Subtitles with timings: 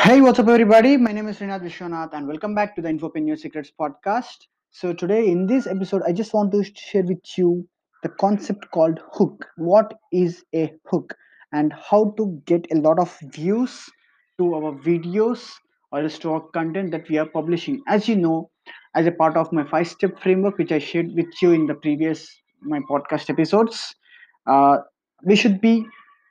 [0.00, 0.96] Hey, what's up, everybody?
[0.96, 4.46] My name is Srinath Vishwanath, and welcome back to the Infopreneur Secrets podcast.
[4.70, 7.66] So, today in this episode, I just want to share with you
[8.02, 9.46] the concept called hook.
[9.56, 11.14] What is a hook,
[11.52, 13.84] and how to get a lot of views
[14.38, 15.50] to our videos
[15.90, 17.82] or else to our content that we are publishing.
[17.88, 18.50] As you know,
[18.94, 21.74] as a part of my five step framework, which I shared with you in the
[21.74, 22.28] previous
[22.60, 23.94] my podcast episodes,
[24.46, 24.78] uh,
[25.24, 25.84] we should be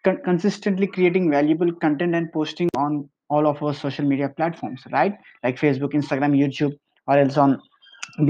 [0.04, 5.13] con- consistently creating valuable content and posting on all of our social media platforms right?
[5.44, 6.77] Like facebook instagram youtube
[7.08, 7.62] or else on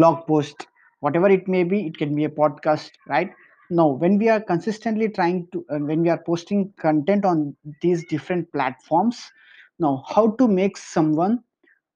[0.02, 0.68] blog post
[1.06, 3.32] whatever it may be it can be a podcast right?
[3.70, 8.06] Now, when we are consistently trying to uh, when we are posting content on these
[8.06, 9.22] different platforms
[9.80, 11.40] now how to make someone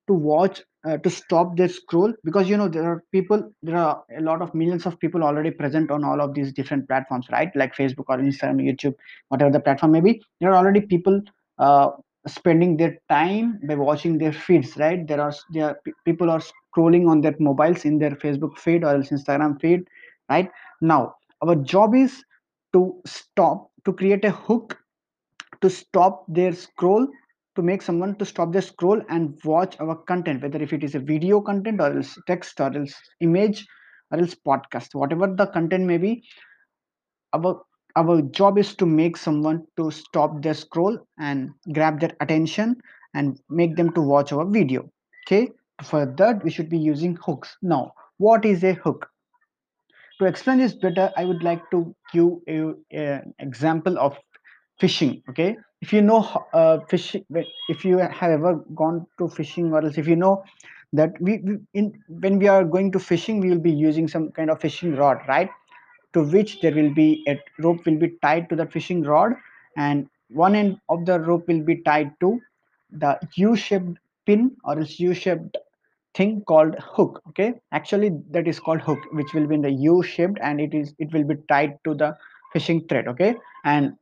[0.08, 2.14] to watch uh, to stop their scroll?
[2.24, 5.52] Because you know there are people there are a lot of millions of people already
[5.52, 7.56] present on all of these different platforms right?
[7.56, 8.96] Like facebook or instagram youtube
[9.30, 11.22] whatever the platform may be there are already people
[11.60, 11.90] uh,
[12.28, 15.08] spending their time by watching their feeds right?
[15.08, 18.96] There are there are, people are scrolling on their mobiles in their facebook feed or
[18.96, 19.88] else instagram feed
[20.30, 20.50] right?
[20.82, 22.24] Now our job is
[22.74, 24.78] to stop to create a hook
[25.62, 27.08] to stop their scroll
[27.56, 30.96] to make someone to stop their scroll and watch our content whether if it is
[30.96, 33.66] a video content or else text or else image
[34.12, 36.24] or else podcast whatever the content may be
[37.34, 37.62] our
[37.98, 42.76] our job is to make someone to stop their scroll and grab their attention
[43.14, 44.90] and make them to watch our video.
[45.26, 45.50] Okay
[45.84, 47.56] for that we should be using hooks.
[47.62, 49.08] Now what is a hook?
[50.20, 54.18] To explain this better i would like to give a, an example of
[54.80, 56.22] fishing okay if you know
[56.54, 57.24] uh, fishing
[57.70, 60.44] if you have ever gone to fishing or else if you know
[60.94, 64.32] that we, we in when we are going to fishing we will be using some
[64.32, 65.52] kind of fishing rod right
[66.14, 69.34] to which there will be a rope will be tied to the fishing rod
[69.76, 72.40] and one end of the rope will be tied to
[72.92, 75.58] the u-shaped pin or else u-shaped
[76.16, 77.54] thing called hook okay?
[77.72, 80.94] Actually that is called hook which will be in the u shaped and it is
[81.00, 82.16] it will be tied to the
[82.54, 83.36] fishing thread okay?
[83.64, 83.94] And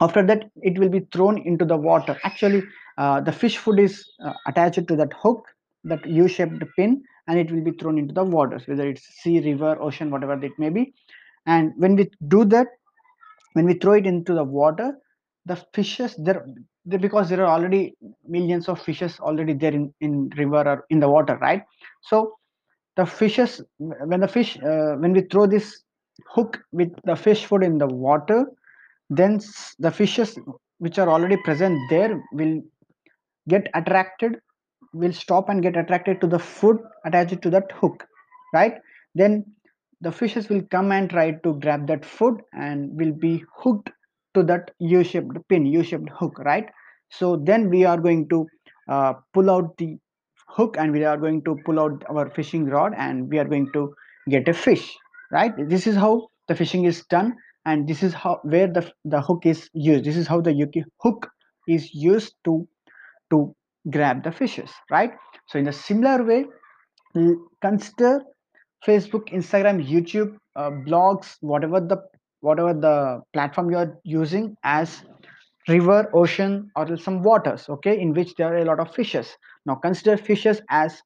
[0.00, 2.18] after that it will be thrown into the water.
[2.24, 2.64] Actually
[2.98, 5.46] uh, the fish food is uh, attached to that hook
[5.84, 9.76] that u-shaped pin and it will be thrown into the waters whether it's sea river
[9.80, 10.92] ocean whatever it may be
[11.46, 12.66] and when we do that
[13.54, 14.92] when we throw it into the water
[15.46, 16.44] the fishes there
[17.00, 17.94] because there are already
[18.26, 21.62] millions of fishes already there in, in river or in the water right?
[22.02, 22.34] So
[22.96, 25.82] the fishes when the fish uh, when we throw this
[26.28, 28.46] hook with the fish food in the water
[29.10, 29.40] then
[29.78, 30.38] the fishes
[30.78, 32.60] which are already present there will
[33.48, 34.36] get attracted
[34.92, 38.06] will stop and get attracted to the food attached to that hook
[38.52, 38.74] right?
[39.14, 39.44] Then
[40.04, 43.90] the fishes will come and try to grab that food and will be hooked
[44.34, 46.66] to that u-shaped pin u-shaped hook right?
[47.10, 48.46] So then we are going to
[48.88, 49.96] uh, pull out the
[50.48, 53.70] hook and we are going to pull out our fishing rod and we are going
[53.72, 53.94] to
[54.28, 54.94] get a fish
[55.32, 55.52] right?
[55.68, 57.34] This is how the fishing is done
[57.64, 60.04] and this is how where the the hook is used.
[60.04, 61.30] This is how the yuki hook
[61.68, 62.68] is used to
[63.30, 63.54] to
[63.90, 65.12] grab the fishes right?
[65.46, 66.44] So in a similar way
[67.62, 68.20] consider
[68.86, 71.98] facebook instagram youtube uh, blogs whatever the
[72.40, 75.02] whatever the platform you are using as
[75.68, 79.36] river ocean or some waters okay in which there are a lot of fishes.
[79.66, 81.00] Now consider fishes as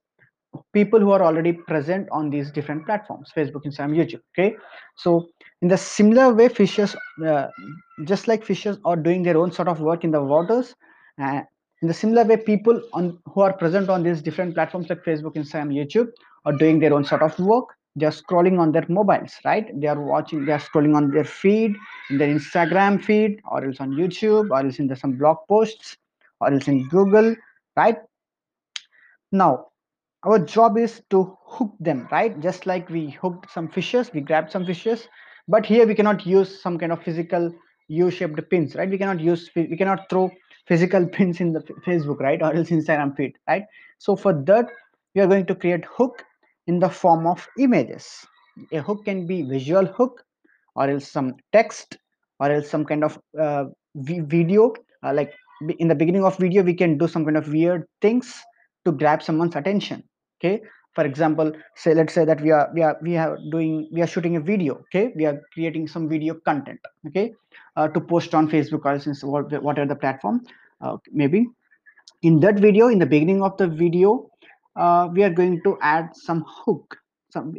[0.73, 4.57] people who are already present on these different platforms facebook instagram youtube okay?
[4.97, 5.29] So
[5.63, 7.47] in the similar way fishes uh,
[8.05, 10.75] just like fishes are doing their own sort of work in the waters
[11.21, 11.43] uh,
[11.83, 15.35] in the similar way people on who are present on these different platforms like facebook
[15.37, 16.09] instagram youtube
[16.45, 19.69] are doing their own sort of work they are scrolling on their mobiles right?
[19.81, 21.77] They are watching they are scrolling on their feed
[22.11, 25.97] in their instagram feed or else on youtube or else in the, some blog posts
[26.41, 27.35] or else in google
[27.77, 27.99] right?
[29.33, 29.67] Now
[30.25, 32.39] our job is to hook them right?
[32.41, 35.09] Just like we hooked some fishes we grabbed some fishes
[35.49, 37.53] but here we cannot use some kind of physical
[37.89, 38.89] u-shaped pins right?
[38.89, 40.31] We cannot use we cannot throw
[40.67, 42.41] physical pins in the facebook right?
[42.43, 43.65] Or else instagram feed right?
[43.99, 44.67] So for that
[45.15, 46.25] we are going to create hook
[46.69, 48.25] in the form of images.
[48.73, 50.23] A hook can be visual hook
[50.77, 51.97] or else some text
[52.39, 53.65] or else some kind of uh,
[53.97, 54.73] vi- video
[55.03, 55.33] uh, like
[55.79, 58.35] in the beginning of video we can do some kind of weird things
[58.85, 60.03] to grab someone's attention
[60.39, 60.61] okay?
[60.95, 64.07] For example say let's say that we are we are we are doing we are
[64.07, 65.13] shooting a video okay?
[65.17, 67.33] We are creating some video content okay?
[67.77, 70.45] Uh, to post on facebook or since what whatever the platform
[70.81, 71.47] uh, maybe.
[72.23, 74.29] In that video in the beginning of the video
[74.79, 76.97] uh, we are going to add some hook
[77.31, 77.55] some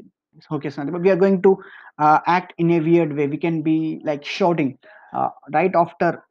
[0.49, 1.57] hook something but we are going to
[1.99, 3.27] uh, act in a weird way.
[3.27, 4.77] We can be like shouting
[5.13, 6.23] uh, right after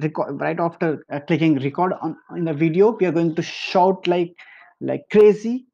[0.00, 4.06] record right after uh, clicking record on in the video we are going to shout
[4.06, 4.34] like
[4.80, 5.66] like crazy.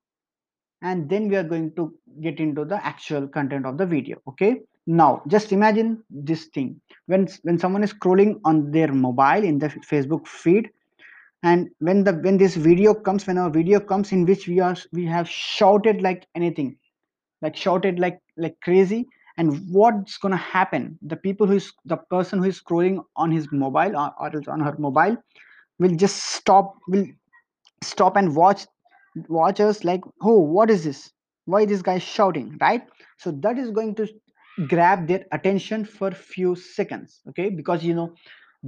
[0.83, 4.61] And then we are going to get into the actual content of the video okay?
[4.87, 6.81] Now just imagine this thing.
[7.07, 10.71] When when someone is scrolling on their mobile in the facebook feed
[11.51, 14.77] and when the when this video comes when our video comes in which we are
[14.93, 16.77] we have shouted like anything
[17.43, 19.07] like shouted like like crazy.
[19.39, 20.99] And what's going to happen?
[21.03, 24.61] The people who is the person who is scrolling on his mobile or, or on
[24.61, 25.17] her mobile
[25.79, 27.05] will just stop will
[27.83, 28.67] stop and watch
[29.29, 31.13] watch us like oh what is this?
[31.45, 32.83] Why this guy shouting right?
[33.19, 34.09] So that is going to
[34.69, 37.51] grab their attention for few seconds okay?
[37.51, 38.15] Because you know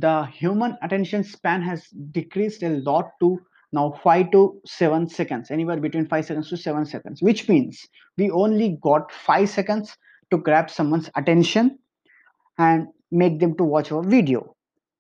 [0.01, 3.39] the human attention span has decreased a lot to
[3.73, 7.87] now 5 to 7 seconds anywhere between 5 seconds to 7 seconds which means
[8.17, 9.97] we only got 5 seconds
[10.31, 11.79] to grab someone's attention
[12.59, 14.55] and make them to watch our video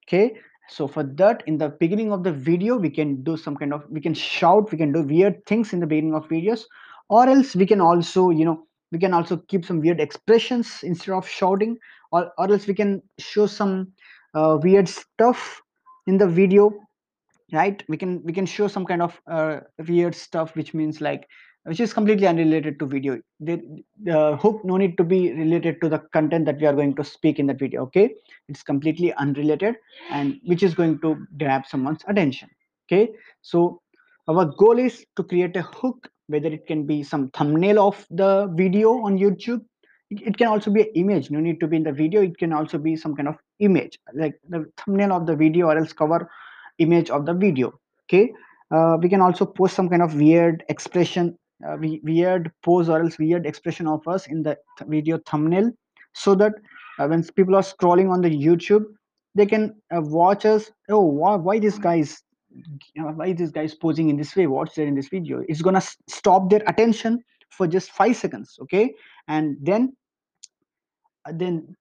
[0.06, 0.36] okay?
[0.70, 3.84] So for that in the beginning of the video we can do some kind of
[3.90, 6.64] we can shout we can do weird things in the beginning of videos
[7.08, 11.12] or else we can also you know we can also keep some weird expressions instead
[11.14, 11.78] of shouting
[12.12, 13.92] or, or else we can show some
[14.34, 15.60] uh, weird stuff
[16.06, 16.72] in the video
[17.52, 17.82] right?
[17.88, 21.26] We can we can show some kind of uh, weird stuff which means like
[21.64, 23.20] which is completely unrelated to video.
[23.40, 23.60] The,
[24.02, 27.04] the hook no need to be related to the content that we are going to
[27.04, 28.14] speak in that video okay?
[28.48, 29.76] It's completely unrelated
[30.10, 32.48] and which is going to grab someone's attention
[32.86, 33.10] okay?
[33.42, 33.80] So
[34.28, 38.52] our goal is to create a hook whether it can be some thumbnail of the
[38.54, 39.64] video on youtube
[40.10, 41.30] it, can also be an image.
[41.30, 42.22] No need to be in the video.
[42.22, 45.76] It can also be some kind of image like the thumbnail of the video or
[45.76, 46.30] else cover
[46.78, 47.78] image of the video.
[48.04, 48.32] Okay?
[48.70, 53.18] Uh, we can also post some kind of weird expression uh, weird pose or else
[53.18, 55.72] weird expression of us in the th- video thumbnail
[56.12, 56.52] so that
[57.00, 58.84] uh, when people are scrolling on the youtube
[59.34, 62.22] they can uh, watch us oh why, why this guy is
[62.94, 65.42] you know, why this guy is posing in this way what's there in this video.
[65.48, 68.94] It's gonna stop their attention for just five seconds okay?
[69.28, 69.96] And then
[71.26, 71.74] uh, then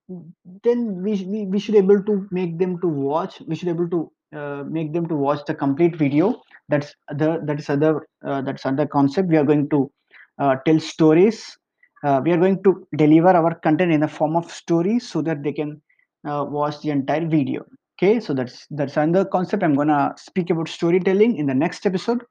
[0.63, 4.11] then we, we we should able to make them to watch we should able to
[4.35, 6.41] uh, make them to watch the complete video.
[6.69, 9.29] That's the that is other uh, that's other concept.
[9.29, 9.91] We are going to
[10.39, 11.57] uh, tell stories.
[12.03, 15.43] Uh, we are going to deliver our content in the form of stories so that
[15.43, 15.81] they can
[16.27, 17.65] uh, watch the entire video
[17.97, 18.19] okay?
[18.19, 19.63] So that's that's another concept.
[19.63, 22.23] I'm gonna speak about storytelling in the next episode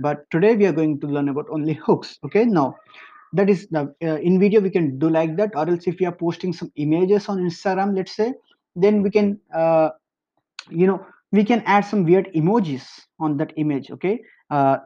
[0.00, 2.44] but today we are going to learn about only hooks okay?
[2.44, 2.76] Now
[3.32, 6.06] that is the uh, in video we can do like that or else if we
[6.06, 8.32] are posting some images on instagram let's say
[8.76, 9.90] then we can uh,
[10.70, 12.84] you know we can add some weird emojis
[13.18, 14.20] on that image okay?
[14.50, 14.76] Uh,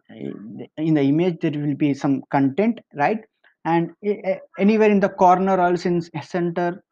[0.79, 3.21] in the image there will be some content right?
[3.65, 6.83] And a- a- anywhere in the corner or else in center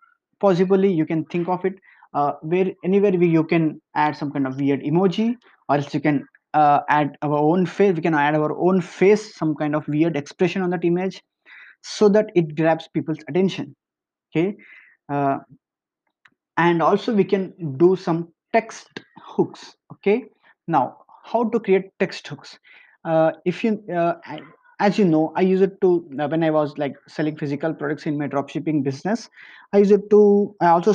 [0.41, 1.75] possibly you can think of it.
[2.15, 5.37] Uh, where anywhere we, you can add some kind of weird emoji
[5.69, 6.27] or else you can
[6.61, 10.17] uh, add our own face we can add our own face some kind of weird
[10.17, 11.23] expression on that image
[11.83, 13.75] so that it grabs people's attention
[14.31, 14.57] okay?
[15.09, 15.39] Uh,
[16.57, 20.25] and also we can do some text hooks okay?
[20.67, 22.59] Now how to create text hooks?
[23.05, 24.15] Uh, if you uh,
[24.79, 28.07] as you know i use it to uh, when i was like selling physical products
[28.07, 29.29] in my dropshipping business
[29.73, 30.93] i use it to i also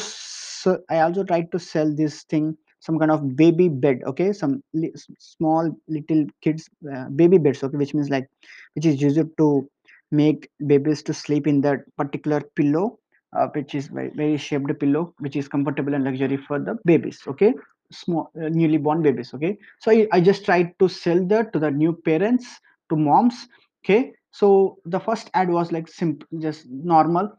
[0.89, 4.33] i also tried to sell this thing some kind of baby bed okay?
[4.33, 7.77] Some li- small little kids uh, baby beds okay?
[7.77, 8.27] Which means like
[8.75, 9.69] which is used to
[10.11, 12.99] make babies to sleep in that particular pillow
[13.37, 17.21] uh, which is very, very shaped pillow which is comfortable and luxury for the babies
[17.27, 17.53] okay?
[17.91, 19.57] Small uh, newly born babies okay?
[19.79, 23.47] So I, I just tried to sell that to the new parents to moms
[23.85, 24.13] okay?
[24.31, 27.31] So the first ad was like simple just normal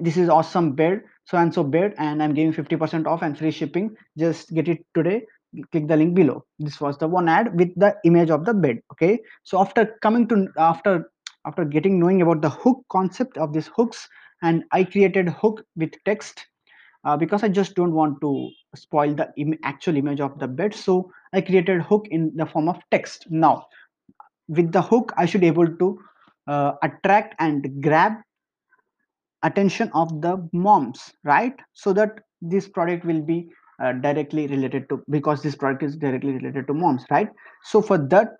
[0.00, 3.50] this is awesome bed so and so bed and i'm giving 50% off and free
[3.50, 3.94] shipping.
[4.18, 5.24] Just get it today.
[5.72, 6.44] Click the link below.
[6.58, 9.20] This was the one ad with the image of the bed okay?
[9.44, 11.10] So after coming to after
[11.46, 14.08] after getting knowing about the hook concept of these hooks
[14.42, 16.46] and i created hook with text
[17.04, 20.74] uh, because i just don't want to spoil the Im- actual image of the bed
[20.74, 23.26] so i created hook in the form of text.
[23.30, 23.66] Now
[24.48, 25.98] with the hook i should able to
[26.46, 28.12] uh, attract and grab
[29.42, 31.54] attention of the moms right?
[31.72, 33.48] So that this product will be
[33.82, 37.28] uh, directly related to because this product is directly related to moms right?
[37.64, 38.36] So for that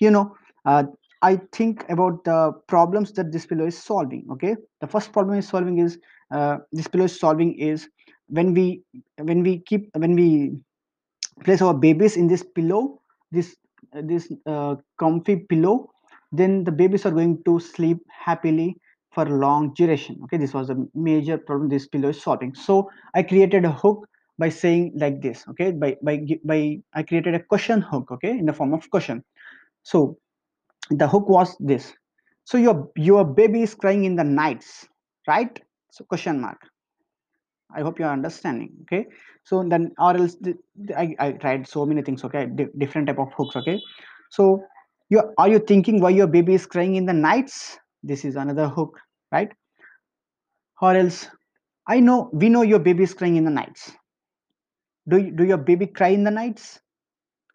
[0.00, 0.84] you know uh,
[1.22, 4.56] i think about the problems that this pillow is solving okay?
[4.80, 5.98] The first problem is solving is
[6.30, 7.88] uh, this pillow is solving is
[8.28, 8.82] when we
[9.18, 10.58] when we keep when we
[11.44, 13.00] place our babies in this pillow
[13.30, 13.56] this
[13.92, 15.90] this uh, comfy pillow
[16.32, 18.76] then the babies are going to sleep happily
[19.14, 20.18] for long duration.
[20.24, 24.08] Okay this was a major problem this pillow is solving so i created a hook
[24.38, 25.70] by saying like this okay?
[25.70, 28.30] By by by i created a question hook okay?
[28.30, 29.24] In the form of question
[29.82, 30.18] so
[30.90, 31.92] the hook was this.
[32.44, 34.86] So your your baby is crying in the nights
[35.26, 35.58] right?
[35.90, 36.58] So question mark.
[37.74, 39.06] I hope you're understanding okay?
[39.44, 42.46] So then or else the, the, I, I tried so many things okay?
[42.46, 43.80] D different type of hooks okay?
[44.30, 44.62] So
[45.10, 47.78] you are you thinking why your baby is crying in the nights?
[48.02, 48.98] This is another hook
[49.34, 49.52] right?
[50.80, 51.28] Or else
[51.86, 53.92] i know we know your baby is crying in the nights.
[55.08, 56.80] Do you, do your baby cry in the nights?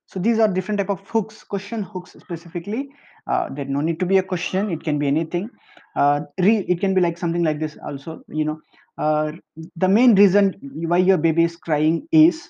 [0.08, 2.90] So these are different type of hooks question hooks specifically.
[3.32, 4.72] Uh, there no need to be a question.
[4.72, 5.50] It can be anything.
[5.96, 8.60] Uh, re, it can be like something like this also you know.
[8.98, 9.32] Uh,
[9.78, 10.54] the main reason
[10.94, 12.50] why your baby is crying is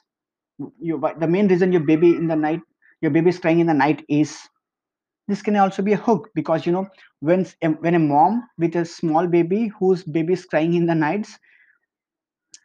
[0.79, 2.61] you, the main reason your baby in the night
[3.01, 4.37] your baby is crying in the night is
[5.29, 6.87] this can also be a hook because you know
[7.21, 7.45] when
[7.81, 11.37] when a mom with a small baby whose baby is crying in the nights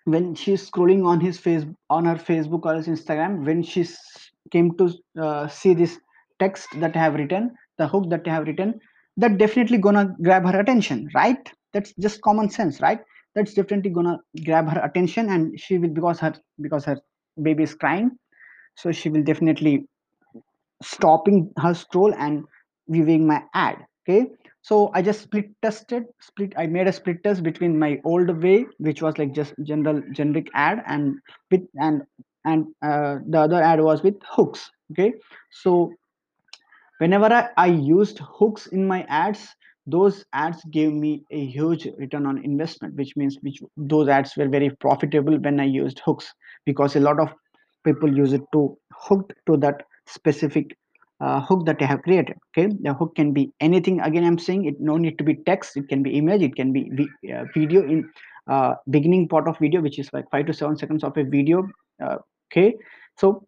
[0.04, 3.86] when she's scrolling on his face on her facebook or his instagram when she
[4.50, 4.90] came to
[5.26, 5.98] uh, see this
[6.38, 8.74] text that i have written the hook that i have written
[9.16, 11.50] that definitely gonna grab her attention right?
[11.72, 13.00] That's just common sense right?
[13.34, 17.00] That's definitely gonna grab her attention and she will because her because her
[17.42, 18.12] baby is crying
[18.76, 19.86] so she will definitely
[20.82, 22.44] stopping her scroll and
[22.88, 24.26] viewing my ad okay?
[24.62, 28.66] So i just split tested split i made a split test between my old way
[28.78, 31.16] which was like just general generic ad and
[31.50, 32.02] with and
[32.44, 35.12] and uh, the other ad was with hooks okay?
[35.50, 35.92] So
[36.98, 39.54] whenever I, I used hooks in my ads
[39.86, 44.48] those ads gave me a huge return on investment which means which those ads were
[44.48, 46.32] very profitable when i used hooks
[46.64, 47.34] because a lot of
[47.84, 50.76] people use it to hook to that specific
[51.20, 52.36] uh, hook that I have created.
[52.56, 54.00] Okay, the hook can be anything.
[54.00, 55.76] Again, I'm saying it no need to be text.
[55.76, 56.42] It can be image.
[56.42, 56.90] It can be
[57.32, 58.10] uh, video in
[58.48, 61.66] uh, beginning part of video, which is like five to seven seconds of a video.
[62.02, 62.16] Uh,
[62.52, 62.74] okay,
[63.16, 63.46] so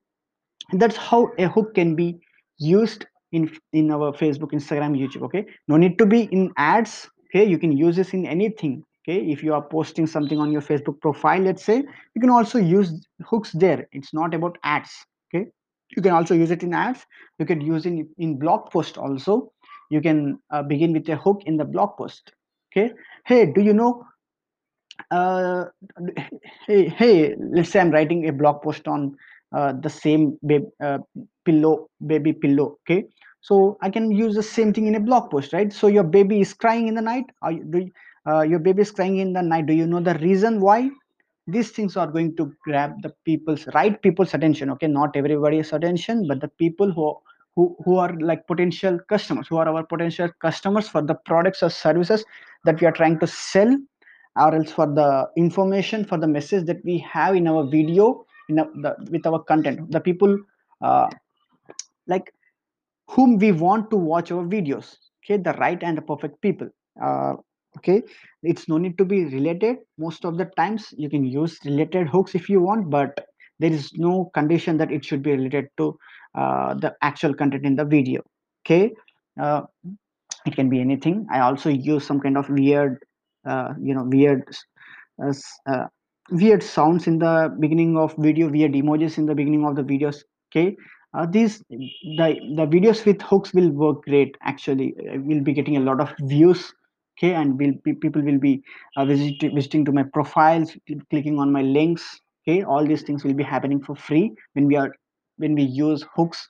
[0.72, 2.18] that's how a hook can be
[2.58, 5.22] used in in our Facebook, Instagram, YouTube.
[5.22, 7.08] Okay, no need to be in ads.
[7.26, 8.82] Okay, you can use this in anything.
[9.08, 11.76] Okay, if you are posting something on your Facebook profile, let's say,
[12.14, 13.86] you can also use hooks there.
[13.92, 14.90] It's not about ads.
[15.34, 15.46] Okay
[15.94, 17.06] you can also use it in ads
[17.38, 19.52] you can use it in, in blog post also.
[19.90, 22.32] You can uh, begin with a hook in the blog post
[22.72, 22.92] okay?
[23.24, 24.04] Hey do you know
[25.10, 25.66] uh,
[26.66, 29.16] hey hey let's say i'm writing a blog post on
[29.54, 30.98] uh, the same baby uh,
[31.44, 33.04] pillow baby pillow okay?
[33.40, 35.72] So i can use the same thing in a blog post right?
[35.72, 37.26] So your baby is crying in the night.
[37.42, 37.88] Are you, do
[38.28, 39.66] uh, your baby is crying in the night.
[39.66, 40.90] Do you know the reason why
[41.46, 44.86] these things are going to grab the people's right people's attention okay?
[44.86, 47.16] Not everybody's attention but the people who
[47.54, 51.70] who, who are like potential customers who are our potential customers for the products or
[51.70, 52.24] services
[52.64, 53.76] that we are trying to sell
[54.36, 58.58] or else for the information for the message that we have in our video in
[58.58, 59.90] a, the, with our content.
[59.90, 60.38] The people
[60.82, 61.08] uh,
[62.06, 62.32] like
[63.08, 65.40] whom we want to watch our videos okay?
[65.40, 66.68] The right and the perfect people
[67.02, 67.34] uh,
[67.76, 68.02] okay?
[68.42, 69.76] It's no need to be related.
[69.98, 73.26] Most of the times you can use related hooks if you want but
[73.58, 75.98] there is no condition that it should be related to
[76.34, 78.22] uh, the actual content in the video
[78.64, 78.92] okay?
[79.40, 79.62] Uh,
[80.46, 81.26] it can be anything.
[81.30, 82.98] I also use some kind of weird
[83.44, 84.44] uh, you know weird
[85.22, 85.32] uh,
[85.66, 85.86] uh,
[86.30, 90.22] weird sounds in the beginning of video weird emojis in the beginning of the videos
[90.50, 90.76] okay?
[91.14, 94.94] Uh, these the the videos with hooks will work great actually.
[95.16, 96.74] We'll be getting a lot of views
[97.16, 98.62] okay and will people will be
[98.96, 100.76] uh, visit, visiting to my profiles
[101.10, 102.62] clicking on my links okay?
[102.62, 104.92] All these things will be happening for free when we are
[105.38, 106.48] when we use hooks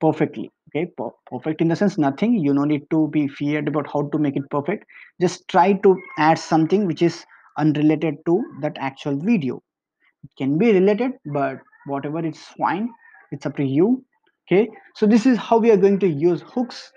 [0.00, 0.90] perfectly okay?
[1.30, 4.36] Perfect in the sense nothing you no need to be feared about how to make
[4.36, 4.84] it perfect.
[5.20, 7.24] Just try to add something which is
[7.58, 9.62] unrelated to that actual video.
[10.24, 12.90] It can be related but whatever it's fine.
[13.32, 14.04] It's up to you
[14.46, 14.68] okay?
[14.94, 16.92] So this is how we are going to use hooks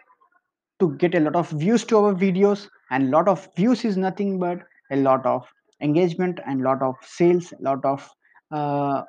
[0.80, 4.38] to get a lot of views to our videos and lot of views is nothing
[4.38, 4.60] but
[4.92, 5.48] a lot of
[5.82, 8.08] engagement and lot of sales lot of
[8.52, 9.02] uh,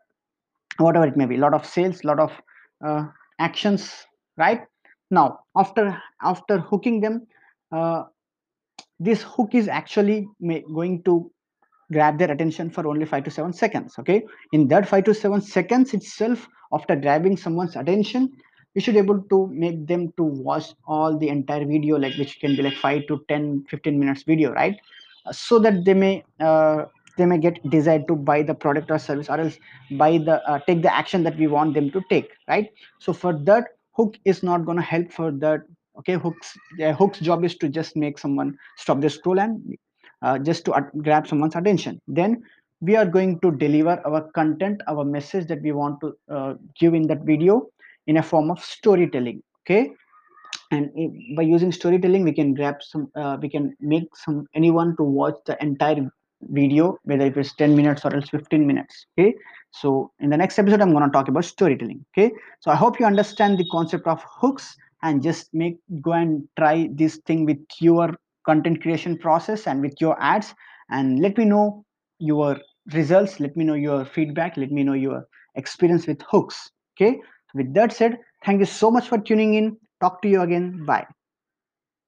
[0.79, 2.33] whatever it may be lot of sales lot of
[2.85, 3.05] uh,
[3.39, 4.07] actions
[4.39, 4.63] right?
[5.11, 7.27] Now after after hooking them
[7.71, 8.05] uh,
[8.99, 10.29] this hook is actually
[10.75, 11.31] going to
[11.93, 14.23] grab their attention for only 5 to 7 seconds okay?
[14.53, 18.31] In that 5 to 7 seconds itself after grabbing someone's attention
[18.75, 22.57] we should able to make them to watch all the entire video like which can
[22.57, 24.79] be like 5 to 10 15 minutes video right?
[25.31, 26.87] So that they may uh,
[27.19, 29.59] they may get desired to buy the product or service or else
[29.93, 32.71] buy the uh, take the action that we want them to take right?
[32.99, 35.63] So for that hook is not going to help for that
[35.99, 36.15] okay?
[36.15, 39.77] Hooks uh, hook's job is to just make someone stop the scroll and
[40.23, 42.01] uh, just to grab someone's attention.
[42.09, 42.43] Then
[42.81, 46.95] we are going to deliver our content our message that we want to uh, give
[46.95, 47.69] in that video
[48.07, 49.91] in a form of storytelling okay?
[50.71, 50.91] And
[51.37, 55.37] by using storytelling we can grab some uh, we can make some anyone to watch
[55.47, 56.11] the entire
[56.51, 59.35] video whether it is 10 minutes or else 15 minutes okay?
[59.71, 62.33] So in the next episode i'm going to talk about storytelling okay?
[62.61, 66.89] So i hope you understand the concept of hooks and just make go and try
[66.93, 68.15] this thing with your
[68.47, 70.55] content creation process and with your ads.
[70.91, 71.85] And let me know
[72.19, 72.59] your
[72.93, 73.41] results.
[73.41, 74.57] Let me know your feedback.
[74.57, 77.21] Let me know your experience with hooks okay
[77.55, 79.77] with that said thank you so much for tuning in.
[80.01, 80.85] Talk to you again.
[80.85, 81.07] Bye